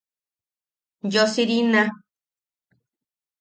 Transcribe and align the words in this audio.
Yosirina. 1.13 1.83